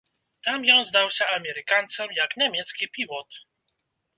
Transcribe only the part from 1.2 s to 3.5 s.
амерыканцам як нямецкі пілот.